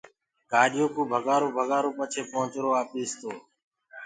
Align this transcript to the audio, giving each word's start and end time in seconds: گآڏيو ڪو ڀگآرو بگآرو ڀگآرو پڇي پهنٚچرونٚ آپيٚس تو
گآڏيو 0.51 0.85
ڪو 0.95 1.01
ڀگآرو 1.11 1.15
بگآرو 1.55 1.55
ڀگآرو 1.57 1.89
پڇي 1.97 2.21
پهنٚچرونٚ 2.31 2.77
آپيٚس 2.81 3.11
تو 3.19 3.31